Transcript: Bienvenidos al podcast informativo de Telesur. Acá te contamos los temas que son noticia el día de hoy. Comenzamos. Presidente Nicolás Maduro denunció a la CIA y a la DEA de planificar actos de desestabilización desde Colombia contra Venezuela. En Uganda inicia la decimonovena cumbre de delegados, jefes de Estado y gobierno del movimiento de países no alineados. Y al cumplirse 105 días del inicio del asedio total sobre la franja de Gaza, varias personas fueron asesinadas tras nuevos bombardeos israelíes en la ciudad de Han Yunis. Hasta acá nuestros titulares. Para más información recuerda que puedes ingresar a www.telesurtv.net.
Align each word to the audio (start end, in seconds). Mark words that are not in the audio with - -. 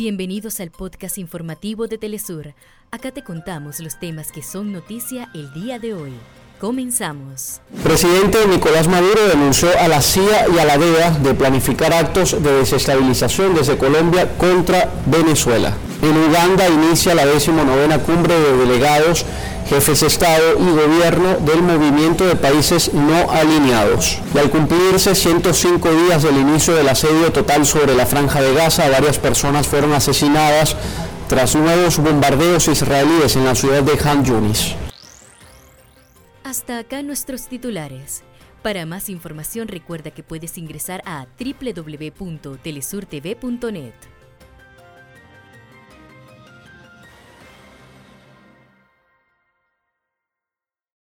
Bienvenidos 0.00 0.60
al 0.60 0.70
podcast 0.70 1.18
informativo 1.18 1.86
de 1.86 1.98
Telesur. 1.98 2.54
Acá 2.90 3.10
te 3.10 3.22
contamos 3.22 3.80
los 3.80 4.00
temas 4.00 4.32
que 4.32 4.42
son 4.42 4.72
noticia 4.72 5.28
el 5.34 5.52
día 5.52 5.78
de 5.78 5.92
hoy. 5.92 6.14
Comenzamos. 6.58 7.60
Presidente 7.82 8.38
Nicolás 8.48 8.88
Maduro 8.88 9.28
denunció 9.28 9.68
a 9.78 9.88
la 9.88 10.00
CIA 10.00 10.48
y 10.54 10.58
a 10.58 10.64
la 10.64 10.78
DEA 10.78 11.10
de 11.10 11.34
planificar 11.34 11.92
actos 11.92 12.42
de 12.42 12.50
desestabilización 12.50 13.54
desde 13.54 13.76
Colombia 13.76 14.38
contra 14.38 14.90
Venezuela. 15.04 15.76
En 16.00 16.16
Uganda 16.16 16.66
inicia 16.70 17.14
la 17.14 17.26
decimonovena 17.26 17.98
cumbre 17.98 18.40
de 18.40 18.56
delegados, 18.56 19.26
jefes 19.70 20.00
de 20.00 20.08
Estado 20.08 20.58
y 20.58 20.68
gobierno 20.68 21.38
del 21.38 21.62
movimiento 21.62 22.26
de 22.26 22.34
países 22.34 22.92
no 22.92 23.30
alineados. 23.30 24.18
Y 24.34 24.38
al 24.38 24.50
cumplirse 24.50 25.14
105 25.14 25.92
días 25.92 26.24
del 26.24 26.36
inicio 26.36 26.74
del 26.74 26.88
asedio 26.88 27.30
total 27.30 27.64
sobre 27.64 27.94
la 27.94 28.04
franja 28.04 28.42
de 28.42 28.52
Gaza, 28.52 28.90
varias 28.90 29.20
personas 29.20 29.68
fueron 29.68 29.92
asesinadas 29.92 30.74
tras 31.28 31.54
nuevos 31.54 31.98
bombardeos 31.98 32.66
israelíes 32.66 33.36
en 33.36 33.44
la 33.44 33.54
ciudad 33.54 33.84
de 33.84 33.96
Han 34.04 34.24
Yunis. 34.24 34.74
Hasta 36.42 36.78
acá 36.78 37.04
nuestros 37.04 37.46
titulares. 37.46 38.24
Para 38.62 38.86
más 38.86 39.08
información 39.08 39.68
recuerda 39.68 40.10
que 40.10 40.24
puedes 40.24 40.58
ingresar 40.58 41.00
a 41.06 41.28
www.telesurtv.net. 41.38 43.94